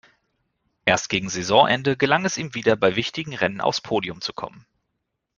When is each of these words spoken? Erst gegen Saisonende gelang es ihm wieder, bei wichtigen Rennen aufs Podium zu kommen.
Erst 0.83 1.09
gegen 1.09 1.29
Saisonende 1.29 1.95
gelang 1.95 2.25
es 2.25 2.39
ihm 2.39 2.55
wieder, 2.55 2.75
bei 2.75 2.95
wichtigen 2.95 3.35
Rennen 3.35 3.61
aufs 3.61 3.81
Podium 3.81 4.19
zu 4.19 4.33
kommen. 4.33 4.65